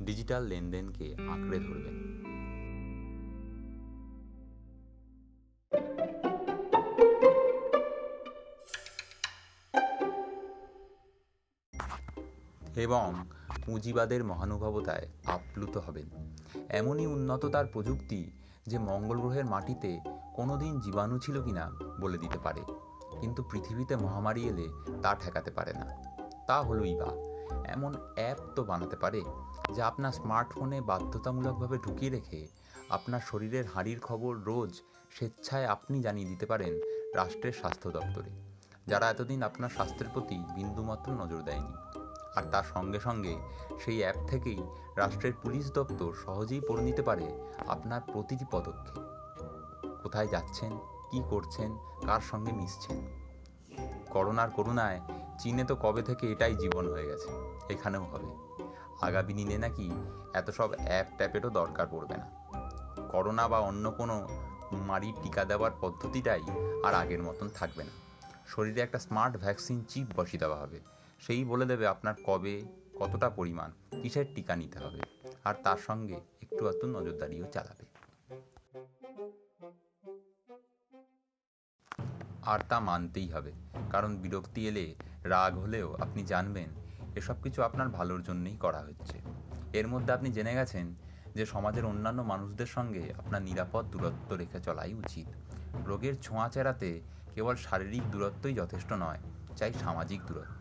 [0.03, 2.38] ডিজিটাল লেনদেনকে আঁকড়ে ধরবেন।
[12.79, 13.07] এবং
[13.65, 16.09] পুঁজিবাদের মহানুভবতায় আপ্লুত হবেন।
[16.69, 18.21] এমনই উন্নত তার প্রযুক্তি
[18.67, 19.91] যে মঙ্গল গ্রহের মাটিতে
[20.35, 21.65] কোনোদিন জীবাণু ছিল কিনা
[22.01, 22.63] বলে দিতে পারে,
[23.21, 24.67] কিন্তু পৃথিবীতে মহামারী এলে
[25.03, 25.87] তা ঠেকাতে পারে না।
[26.49, 27.11] তা হলোই বা।
[27.75, 29.21] এমন অ্যাপ তো বানাতে পারে,
[29.77, 32.41] যা আপনার স্মার্টফোনে বাধ্যতামূলকভাবে ঢুকিয়ে রেখে
[32.89, 34.73] আপনার শরীরের হাঁড়ির খবর রোজ
[35.17, 36.73] স্বেচ্ছায় আপনি জানিয়ে দিতে পারেন
[37.15, 38.31] রাষ্ট্রের স্বাস্থ্য দপ্তরে,
[38.87, 41.73] যারা এতদিন আপনার স্বাস্থ্যের প্রতি বিন্দুমাত্র নজর দেয়নি।
[42.39, 43.35] আর তার সঙ্গে সঙ্গে
[43.85, 44.61] সেই অ্যাপ থেকেই
[44.97, 47.27] রাষ্ট্রের পুলিশ দপ্তর সহজেই পড়ে নিতে পারে
[47.67, 48.99] আপনার প্রতিটি পদক্ষেপ।
[50.03, 50.73] কোথায় যাচ্ছেন,
[51.11, 51.71] কি করছেন,
[52.07, 52.99] কার সঙ্গে মিশছেন?
[54.11, 55.01] করোনার করুণায়
[55.39, 57.31] চীনে তো কবে থেকে এটাই জীবন হয়ে গেছে,
[57.69, 58.31] এখানেও হবে।
[59.07, 59.87] আগামী দিনে নাকি
[60.35, 62.27] এত সব অ্যাপ ট্যাপেরও দরকার পড়বে না।
[63.13, 64.17] করোনা বা অন্য কোনো
[64.89, 66.45] মারির টিকা দেওয়ার পদ্ধতিটাই
[66.85, 67.95] আর আগের মতন থাকবে না।
[68.47, 70.79] শরীরে একটা স্মার্ট ভ্যাকসিন চিপ বসিয়ে দেওয়া হবে।
[71.19, 72.63] সেই বলে দেবে আপনার কবে
[72.99, 73.71] কতটা পরিমাণ
[74.03, 75.01] কিসের টিকা নিতে হবে।
[75.45, 77.85] আর তার সঙ্গে একটু একটু নজরদারিও চালাবে।
[82.43, 83.53] আর তা মানতেই হবে।
[83.91, 86.69] কারণ বিরক্তি এলে রাগ হলেও আপনি জানবেন
[87.17, 89.19] এসব কিছু আপনার ভালোর জন্যই করা হচ্ছে।
[89.73, 90.95] এর মধ্যে আপনি জেনে গেছেন
[91.35, 95.27] যে সমাজের অন্যান্য মানুষদের সঙ্গে আপনার নিরাপদ দূরত্ব রেখে চলাই উচিত।
[95.87, 97.01] রোগের ছোঁয়া চেরাতে
[97.35, 99.19] কেবল শারীরিক দূরত্বই যথেষ্ট নয়,
[99.57, 100.58] চাই সামাজিক দূরত্ব।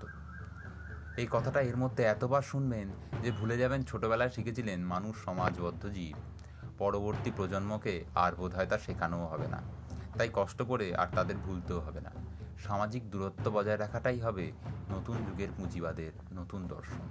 [1.18, 2.90] এই কথাটা এর মধ্যে এতবার শুনবেন
[3.24, 6.16] যে ভুলে যাবেন ছোটবেলায় শিখেছিলেন মানুষ সমাজবদ্ধ জীব
[6.78, 9.62] পরবর্তী প্রজন্মকে আর বোধ হয় তা শেখানোও হবে না।
[10.18, 12.12] তাই কষ্ট করে আর তাদের ভুলতেও হবে না।
[12.60, 14.52] সামাজিক দূরত্ব বজায় রাখাটাই হবে
[14.90, 17.08] নতুন যুগের পুঁজিবাদের নতুন দর্শন।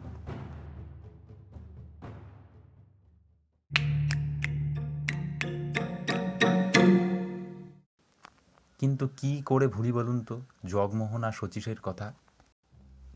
[8.79, 10.41] কিন্তু কি করে ভুলি বলুন তো?
[10.67, 12.13] জগমোহন আর শচীশের কথা।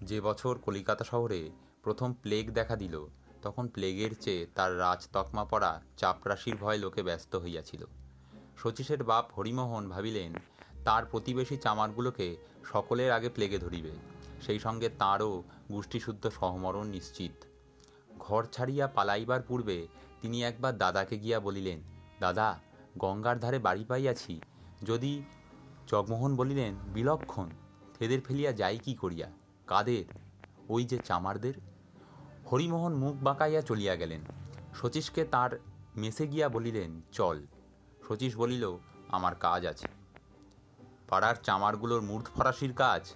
[0.02, 1.50] যে বছর কলিকাতা শহরে
[1.82, 3.06] প্রথম প্লেগ দেখা দিল,
[3.42, 7.86] তখন প্লেগের চেয়ে তার রাজ তকমা পড়া চাপরাশির ভয় লোকে ব্যস্ত হইয়াছিল।
[8.56, 10.32] শচীশের বাপ হরিমোহন ভাবিলেন,
[10.84, 13.90] তার প্রতিবেশী চামারগুলোকে সকলের আগে প্লেগে ধরিবে,
[14.42, 17.32] সেই সঙ্গে তাঁরও গোষ্ঠীশুদ্ধ সহমরণ নিশ্চিত।
[18.18, 19.86] ঘর ছাড়িয়া পালাইবার পূর্বে
[20.20, 21.82] তিনি একবার দাদাকে গিয়া বলিলেন,
[22.20, 22.58] দাদা,
[22.98, 24.40] গঙ্গার ধারে বাড়ি পাইয়াছি,
[24.82, 25.22] যদি
[25.86, 27.48] জগমোহন বলিলেন, বিলক্ষণ
[27.98, 29.39] থেদের ফেলিয়া যাই কি করিয়া
[29.70, 30.04] কাদের?
[30.68, 31.54] ওই যে চামারদের?
[32.52, 34.20] হরিমোহন মুখ বাঁকাইয়া চলিয়া গেলেন।
[34.74, 35.60] শচীশকে তার
[35.96, 37.46] মেসে গিয়া বলিলেন, চল।
[38.08, 38.78] শচীশ বলিল,
[39.08, 39.86] আমার কাজ আছে।
[41.08, 43.12] পাড়ার চামারগুলোর মূর্ধ ফরাসির কাজ?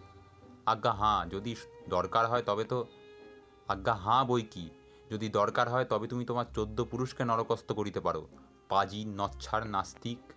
[0.66, 1.56] আজ্ঞা, হাঁ, যদি
[1.88, 2.86] দরকার হয় তবে তো
[3.68, 4.70] আজ্ঞা, হাঁ, বই কি?
[5.10, 8.28] যদি দরকার হয় তবে তুমি তোমার চোদ্দ পুরুষকে নরকস্ত করিতে পারো।
[8.68, 10.32] পাজি, নচ্ছার, নাস্তিক,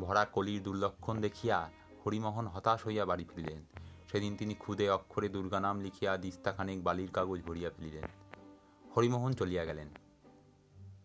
[0.00, 1.70] ভরা কলির দুর্লক্ষণ দেখিয়া
[2.06, 3.64] হরিমোহন হতাশ হইয়া বাড়ি ফিরিলেন।
[4.12, 8.04] সেদিন তিনি খুদে অক্ষরে দুর্গা নাম লিখিয়া দিস্তাখানেক বালির কাগজ ভরিয়া ফেলিলেন।
[8.96, 9.88] হরিমোহন চলিয়া গেলেন।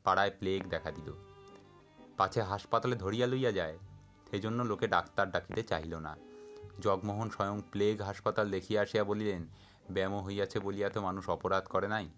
[0.04, 1.14] পাড়ায় প্লেগ দেখা দিল।
[2.18, 3.78] পাছে হাসপাতালে ধরিয়া লইয়া যায়,
[4.32, 6.18] সেজন্য লোকে ডাক্তার ডাকিতে চাহিল না।
[6.80, 9.48] জগমোহন স্বয়ং প্লেগ হাসপাতাল দেখিয়া আসিয়া বলিলেন
[9.92, 12.10] ব্যায়াম হইয়াছে বলিয়া তো মানুষ অপরাধ করে নাই।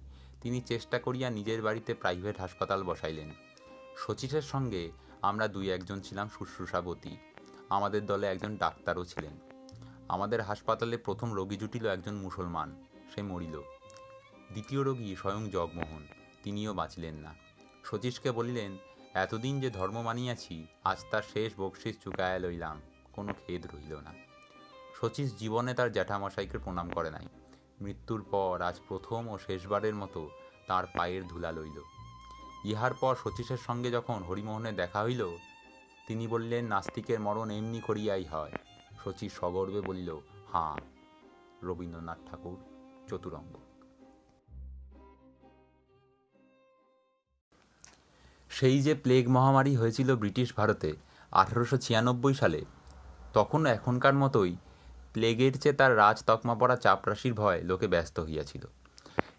[0.41, 3.31] তিনি চেষ্টা করিয়া নিজের বাড়িতে প্রাইভেট হাসপাতাল বসাইলেন।
[3.97, 7.17] শচীশের সঙ্গে আমরা দুই একজন ছিলাম শুশ্রূষাবতী।
[7.69, 9.58] আমাদের দলে একজন ডাক্তারও ছিলেন।
[10.09, 13.61] আমাদের হাসপাতালে প্রথম রোগী জুটিল একজন মুসলমান, সে মরিল।
[14.51, 16.07] দ্বিতীয় রোগী স্বয়ং জগমোহন,
[16.43, 17.35] তিনিও বাঁচিলেন না।
[17.83, 18.77] শচীশকে বলিলেন,
[19.13, 22.81] এতদিন যে ধর্ম মানিয়াছি, আজ তার শেষ বকশিস চুকায়া লইলাম,
[23.13, 24.13] কোনো খেদ রইল না।
[25.01, 27.27] শচীশ জীবনে তার জ্যাঠামশাইকে প্রণাম করে নাই।
[27.81, 30.29] মৃত্যুর পর আজ প্রথম ও শেষবারের মতো
[30.67, 31.81] তার পায়ের ধুলা লইল।
[32.65, 35.35] ইহার পর শচীশের সঙ্গে যখন হরিমোহনের দেখা হইল,
[36.07, 38.51] তিনি বললেন, নাস্তিকের মরণ এমনি করিয়াই হয়।
[39.05, 40.19] শচীশ সগর্বে বলিল,
[40.53, 40.75] হাঁ,
[41.63, 42.57] রবীন্দ্রনাথ ঠাকুর,
[43.09, 43.55] চতুরঙ্গ।
[48.49, 50.93] সেই যে প্লেগ মহামারী হয়েছিল ব্রিটিশ ভারতে
[51.31, 52.65] আঠারোশো ছিয়ানব্বই সালে,
[53.33, 54.55] তখন এখনকার মতোই
[55.13, 58.65] প্লেগের চেয়ে তার রাজ তকমা পড়া চাপরাশির ভয় লোকে ব্যস্ত হইয়াছিল।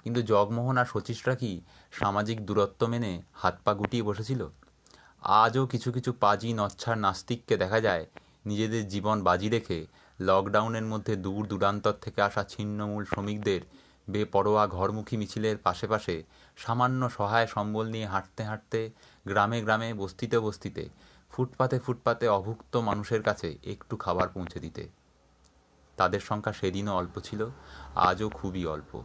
[0.05, 1.61] কিন্তু জগমোহন আর শচীশরা কি
[1.93, 4.49] সামাজিক দূরত্ব মেনে হাত পা গুটিয়ে বসেছিল?
[5.21, 8.07] আজও কিছু কিছু পাজি নচ্ছার নাস্তিককে দেখা যায়
[8.45, 9.87] নিজেদের জীবন বাজি রেখে
[10.21, 13.61] লকডাউনের মধ্যে দূর দূরান্তর থেকে আসা ছিন্নমূল শ্রমিকদের
[14.11, 16.25] বেপরোয়া ঘরমুখী মিছিলের পাশে পাশে
[16.57, 18.91] সামান্য সহায় সম্বল নিয়ে হাঁটতে হাঁটতে
[19.27, 20.89] গ্রামে গ্রামে, বস্তিতে বস্তিতে,
[21.31, 24.89] ফুটপাতে ফুটপাতে অভুক্ত মানুষের কাছে একটু খাবার পৌঁছে দিতে।
[25.97, 27.47] তাদের সংখ্যা সেদিনও অল্প ছিল,
[27.95, 29.03] আজও খুবই অল্প।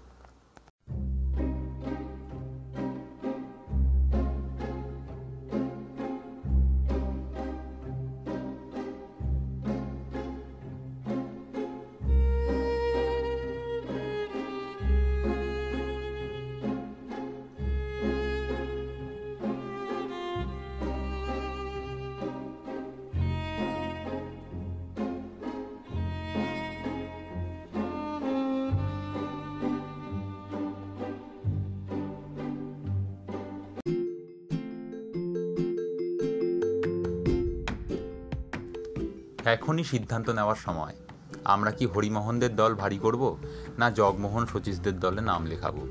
[39.75, 40.95] এখনই সিদ্ধান্ত নেওয়ার সময়।
[41.45, 43.37] আমরা কি হরিমোহনদের দল ভারী করব,
[43.77, 45.87] না জগমোহন শচীশদের দলে নাম লেখাবো?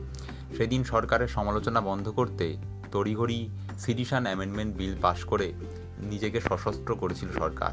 [0.56, 2.56] সেদিন সরকারের সমালোচনা বন্ধ করতে
[2.92, 5.52] তড়িঘড়ি সিডিশন অ্যামেন্ডমেন্ট বিল পাশ করে
[5.98, 7.72] নিজেকে সশস্ত্র করেছিল সরকার।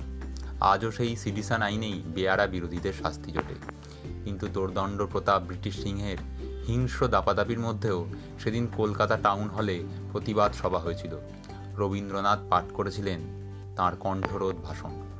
[0.60, 3.56] আজও সেই সিডিশন আইনেই বেয়ারা বিরোধীদের শাস্তি জোটে।
[4.24, 6.18] কিন্তু দোর্দণ্ড প্রতাপ ব্রিটিশ সিংহের
[6.68, 8.06] হিংস্র দাপাদাপির মধ্যেও
[8.40, 11.14] সেদিন কলকাতা টাউন হলে প্রতিবাদ সভা হয়েছিল।
[11.78, 13.20] রবীন্দ্রনাথ পাঠ করেছিলেন
[13.76, 15.11] তাঁর কণ্ঠরোধ ভাষণ।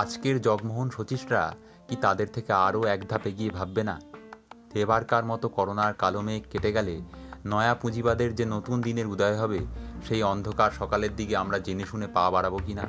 [0.00, 1.54] আজকের জগমোহন শচীশরা
[1.88, 4.00] কি তাদের থেকে আরও এক ধাপ এগিয়ে ভাববে না?
[4.74, 7.00] এবারকার মতো করোনার কালো মেঘ কেটে গেলে
[7.46, 9.58] নয়া পুঁজিবাদের যে নতুন দিনের উদয় হবে,
[10.08, 12.82] সেই অন্ধকার সকালের দিকে আমরা জেনে শুনে পা বাড়াবো কি না?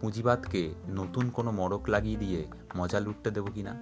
[0.00, 3.74] পুঁজিবাদকে নতুন কোনো মড়ক লাগিয়ে দিয়ে মজা লুটতে দেবো কি না?